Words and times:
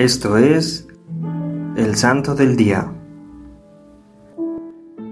Esto 0.00 0.38
es 0.38 0.88
el 1.76 1.94
Santo 1.94 2.34
del 2.34 2.56
Día. 2.56 2.90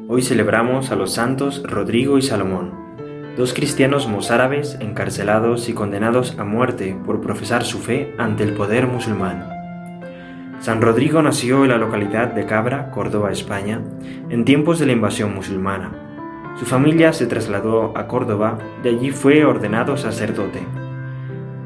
Hoy 0.09 0.23
celebramos 0.23 0.91
a 0.91 0.97
los 0.97 1.13
santos 1.13 1.63
Rodrigo 1.63 2.17
y 2.17 2.23
Salomón, 2.23 2.73
dos 3.37 3.53
cristianos 3.53 4.09
mozárabes 4.09 4.79
encarcelados 4.81 5.69
y 5.69 5.75
condenados 5.75 6.39
a 6.39 6.45
muerte 6.45 6.97
por 7.05 7.21
profesar 7.21 7.65
su 7.65 7.81
fe 7.81 8.15
ante 8.17 8.45
el 8.45 8.55
poder 8.55 8.87
musulmán. 8.87 9.51
San 10.61 10.81
Rodrigo 10.81 11.21
nació 11.21 11.65
en 11.65 11.69
la 11.69 11.77
localidad 11.77 12.33
de 12.33 12.47
Cabra, 12.47 12.91
Córdoba, 12.91 13.31
España, 13.31 13.83
en 14.31 14.47
tiempos 14.47 14.79
de 14.79 14.87
la 14.87 14.93
invasión 14.93 15.35
musulmana. 15.35 16.55
Su 16.59 16.65
familia 16.65 17.13
se 17.13 17.27
trasladó 17.27 17.93
a 17.95 18.07
Córdoba, 18.07 18.57
de 18.83 18.89
allí 18.89 19.11
fue 19.11 19.45
ordenado 19.45 19.99
sacerdote. 19.99 20.61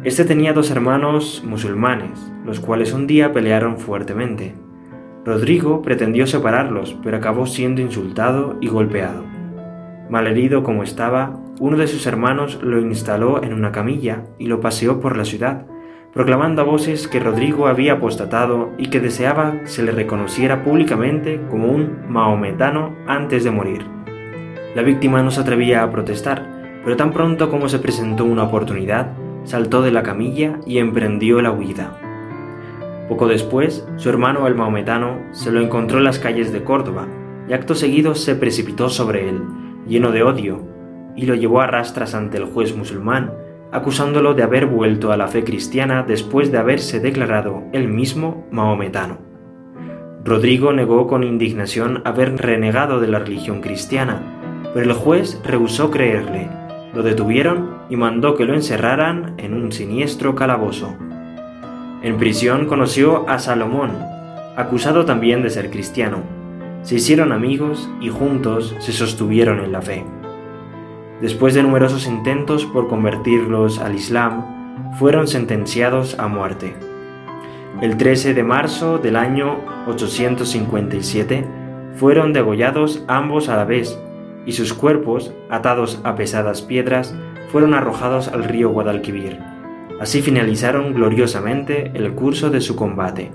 Este 0.05 0.25
tenía 0.25 0.53
dos 0.53 0.73
hermanos 0.73 1.45
musulmanes, 1.47 2.33
los 2.45 2.59
cuales 2.59 2.93
un 2.93 3.07
día 3.07 3.33
pelearon 3.33 3.79
fuertemente. 3.79 4.57
Rodrigo 5.25 5.81
pretendió 5.81 6.27
separarlos, 6.27 6.97
pero 7.05 7.19
acabó 7.19 7.47
siendo 7.47 7.81
insultado 7.81 8.57
y 8.61 8.67
golpeado. 8.67 9.23
Malherido 10.11 10.65
como 10.65 10.83
estaba, 10.83 11.39
uno 11.61 11.77
de 11.77 11.87
sus 11.87 12.05
hermanos 12.07 12.59
lo 12.65 12.81
instaló 12.81 13.45
en 13.45 13.53
una 13.53 13.71
camilla 13.71 14.25
y 14.41 14.47
lo 14.47 14.61
paseó 14.61 14.99
por 14.99 15.17
la 15.17 15.25
ciudad, 15.25 15.67
proclamando 16.13 16.63
a 16.63 16.65
voces 16.65 17.07
que 17.07 17.21
Rodrigo 17.21 17.69
había 17.69 17.93
apostatado 17.93 18.71
y 18.79 18.91
que 18.91 18.99
deseaba 18.99 19.61
se 19.67 19.85
le 19.85 19.93
reconociera 19.93 20.65
públicamente 20.65 21.41
como 21.49 21.69
un 21.69 22.09
maometano 22.09 22.97
antes 23.07 23.45
de 23.45 23.53
morir. 23.53 23.87
La 24.75 24.83
víctima 24.83 25.23
no 25.23 25.31
se 25.31 25.43
atrevía 25.43 25.85
a 25.85 25.91
protestar, 25.93 26.81
pero 26.83 26.97
tan 26.97 27.13
pronto 27.13 27.49
como 27.49 27.69
se 27.69 27.79
presentó 27.79 28.25
una 28.25 28.43
oportunidad, 28.43 29.22
saltó 29.45 29.83
de 29.83 29.93
la 29.93 30.03
camilla 30.03 30.61
y 30.67 30.79
emprendió 30.79 31.41
la 31.43 31.53
huida. 31.53 31.99
Poco 33.09 33.29
después, 33.29 33.87
su 33.97 34.09
hermano 34.09 34.47
el 34.47 34.55
maometano 34.55 35.19
se 35.33 35.51
lo 35.51 35.61
encontró 35.61 35.99
en 35.99 36.05
las 36.05 36.19
calles 36.19 36.53
de 36.53 36.65
Córdoba 36.65 37.07
y 37.49 37.53
acto 37.53 37.75
seguido 37.75 38.15
se 38.15 38.35
precipitó 38.37 38.89
sobre 38.89 39.29
él, 39.29 39.43
lleno 39.87 40.13
de 40.13 40.23
odio, 40.23 40.63
y 41.17 41.27
lo 41.27 41.35
llevó 41.35 41.61
a 41.61 41.67
rastras 41.67 42.15
ante 42.15 42.39
el 42.39 42.47
juez 42.47 42.77
musulmán, 42.77 43.33
acusándolo 43.73 44.35
de 44.35 44.43
haber 44.43 44.67
vuelto 44.67 45.13
a 45.13 45.17
la 45.17 45.29
fe 45.29 45.45
cristiana 45.45 46.05
después 46.07 46.53
de 46.53 46.59
haberse 46.59 47.01
declarado 47.01 47.65
él 47.73 47.89
mismo 47.89 48.47
maometano. 48.51 49.19
Rodrigo 50.25 50.73
negó 50.73 51.09
con 51.09 51.25
indignación 51.25 52.01
haber 52.05 52.37
renegado 52.37 53.01
de 53.01 53.09
la 53.09 53.19
religión 53.19 53.61
cristiana, 53.61 54.23
pero 54.73 54.87
el 54.87 54.93
juez 54.93 55.41
rehusó 55.45 55.91
creerle 55.91 56.49
lo 56.95 57.03
detuvieron 57.03 57.79
y 57.89 57.97
mandó 57.97 58.35
que 58.37 58.45
lo 58.45 58.55
encerraran 58.55 59.35
en 59.39 59.55
un 59.55 59.73
siniestro 59.73 60.35
calabozo. 60.35 60.95
En 62.03 62.19
prisión 62.19 62.67
conoció 62.67 63.29
a 63.29 63.39
Salomón, 63.39 63.93
acusado 64.57 65.05
también 65.05 65.43
de 65.43 65.51
ser 65.51 65.71
cristiano. 65.71 66.19
Se 66.83 66.97
hicieron 66.97 67.33
amigos 67.33 67.89
y 68.01 68.09
juntos 68.09 68.75
se 68.81 68.93
sostuvieron 68.93 69.61
en 69.61 69.73
la 69.73 69.83
fe. 69.83 70.05
Después 71.21 71.55
de 71.55 71.63
numerosos 71.63 72.07
intentos 72.07 72.67
por 72.67 72.89
convertirlos 72.89 73.79
al 73.79 73.95
Islam, 73.95 74.93
fueron 74.99 75.29
sentenciados 75.29 76.19
a 76.19 76.27
muerte. 76.27 76.75
El 77.81 77.97
13 77.97 78.35
de 78.35 78.43
marzo 78.43 78.99
del 78.99 79.17
año 79.17 79.59
857 79.87 81.45
fueron 81.95 82.33
degollados 82.33 83.05
ambos 83.07 83.49
a 83.49 83.57
la 83.57 83.65
vez 83.65 83.99
y 84.47 84.53
sus 84.53 84.75
cuerpos, 84.75 85.33
atados 85.51 86.01
a 86.05 86.15
pesadas 86.15 86.63
piedras, 86.63 87.15
fueron 87.51 87.75
arrojados 87.75 88.29
al 88.29 88.45
río 88.45 88.71
Guadalquivir. 88.71 89.39
Así 90.01 90.23
finalizaron 90.23 90.95
gloriosamente 90.95 91.93
el 91.95 92.15
curso 92.15 92.51
de 92.51 92.61
su 92.61 92.75
combate. 92.75 93.31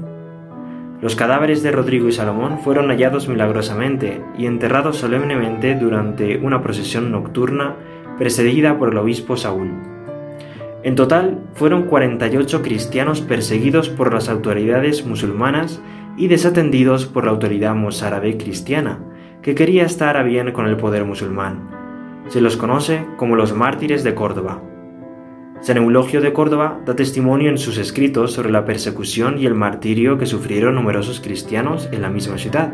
Los 1.02 1.16
cadáveres 1.16 1.62
de 1.62 1.72
Rodrigo 1.72 2.08
y 2.08 2.12
Salomón 2.12 2.60
fueron 2.60 2.90
hallados 2.90 3.28
milagrosamente 3.28 4.24
y 4.38 4.48
enterrados 4.48 4.98
solemnemente 4.98 5.76
durante 5.76 6.38
una 6.38 6.62
procesión 6.64 7.12
nocturna 7.12 7.76
precedida 8.18 8.80
por 8.80 8.90
el 8.90 8.98
obispo 8.98 9.38
Saúl. 9.38 9.72
En 10.84 10.96
total, 10.96 11.40
fueron 11.54 11.84
48 11.84 12.62
cristianos 12.64 13.22
perseguidos 13.22 13.90
por 13.90 14.14
las 14.14 14.28
autoridades 14.28 15.06
musulmanas 15.06 15.82
y 16.18 16.28
desatendidos 16.28 17.06
por 17.06 17.26
la 17.26 17.32
autoridad 17.32 17.76
mozárabe 17.76 18.38
cristiana, 18.38 19.00
que 19.48 19.56
quería 19.56 19.86
estar 19.86 20.18
a 20.18 20.24
bien 20.24 20.52
con 20.52 20.68
el 20.68 20.76
poder 20.76 21.06
musulmán. 21.06 21.70
Se 22.28 22.42
los 22.42 22.58
conoce 22.58 23.06
como 23.16 23.38
los 23.38 23.56
mártires 23.56 24.04
de 24.04 24.14
Córdoba. 24.14 24.62
San 25.62 25.78
Eulogio 25.78 26.20
de 26.20 26.34
Córdoba 26.34 26.82
da 26.86 26.98
testimonio 26.98 27.50
en 27.50 27.58
sus 27.58 27.78
escritos 27.78 28.34
sobre 28.34 28.52
la 28.52 28.66
persecución 28.66 29.38
y 29.40 29.46
el 29.46 29.54
martirio 29.54 30.18
que 30.18 30.26
sufrieron 30.26 30.76
numerosos 30.76 31.22
cristianos 31.22 31.88
en 31.94 32.02
la 32.02 32.10
misma 32.10 32.38
ciudad, 32.38 32.74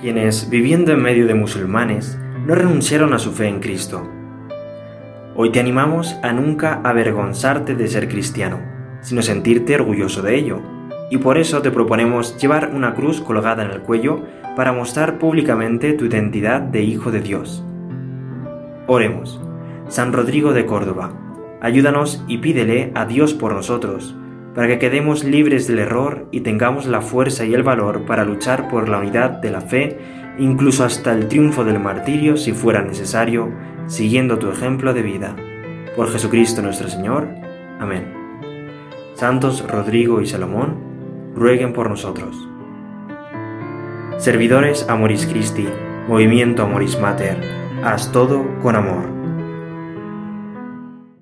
quienes, 0.00 0.50
viviendo 0.50 0.90
en 0.90 1.00
medio 1.00 1.28
de 1.28 1.34
musulmanes, 1.34 2.18
no 2.44 2.56
renunciaron 2.56 3.14
a 3.14 3.20
su 3.20 3.30
fe 3.30 3.46
en 3.46 3.60
Cristo. 3.60 4.04
Hoy 5.36 5.52
te 5.52 5.60
animamos 5.60 6.16
a 6.24 6.32
nunca 6.32 6.80
avergonzarte 6.82 7.76
de 7.76 7.86
ser 7.86 8.08
cristiano, 8.08 8.58
sino 9.00 9.22
sentirte 9.22 9.76
orgulloso 9.76 10.22
de 10.22 10.34
ello, 10.34 10.60
y 11.10 11.18
por 11.18 11.38
eso 11.38 11.62
te 11.62 11.70
proponemos 11.70 12.36
llevar 12.36 12.72
una 12.74 12.94
cruz 12.94 13.20
colgada 13.20 13.64
en 13.64 13.70
el 13.70 13.80
cuello 13.80 14.22
para 14.56 14.72
mostrar 14.72 15.18
públicamente 15.18 15.92
tu 15.92 16.06
identidad 16.06 16.60
de 16.60 16.82
Hijo 16.82 17.10
de 17.10 17.20
Dios. 17.20 17.64
Oremos. 18.86 19.40
San 19.88 20.12
Rodrigo 20.12 20.52
de 20.52 20.66
Córdoba, 20.66 21.12
ayúdanos 21.62 22.22
y 22.28 22.38
pídele 22.38 22.92
a 22.94 23.06
Dios 23.06 23.32
por 23.32 23.54
nosotros, 23.54 24.14
para 24.54 24.68
que 24.68 24.78
quedemos 24.78 25.24
libres 25.24 25.66
del 25.66 25.78
error 25.78 26.26
y 26.30 26.40
tengamos 26.40 26.86
la 26.86 27.00
fuerza 27.00 27.46
y 27.46 27.54
el 27.54 27.62
valor 27.62 28.04
para 28.04 28.24
luchar 28.24 28.68
por 28.68 28.88
la 28.88 28.98
unidad 28.98 29.30
de 29.30 29.50
la 29.50 29.62
fe, 29.62 29.98
incluso 30.38 30.84
hasta 30.84 31.12
el 31.12 31.28
triunfo 31.28 31.64
del 31.64 31.80
martirio 31.80 32.36
si 32.36 32.52
fuera 32.52 32.82
necesario, 32.82 33.50
siguiendo 33.86 34.38
tu 34.38 34.50
ejemplo 34.50 34.92
de 34.92 35.02
vida. 35.02 35.36
Por 35.96 36.10
Jesucristo 36.10 36.60
nuestro 36.60 36.88
Señor. 36.88 37.28
Amén. 37.80 38.12
Santos 39.14 39.66
Rodrigo 39.66 40.20
y 40.20 40.26
Salomón, 40.26 40.87
rueguen 41.38 41.72
por 41.72 41.88
nosotros. 41.88 42.48
Servidores 44.18 44.88
Amoris 44.88 45.26
Christi, 45.26 45.68
Movimiento 46.08 46.62
Amoris 46.62 46.98
Mater, 46.98 47.38
haz 47.84 48.10
todo 48.10 48.44
con 48.60 48.74
amor. 48.74 49.17